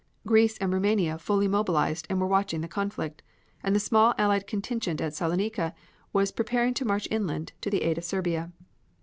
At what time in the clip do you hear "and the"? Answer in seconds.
3.61-3.79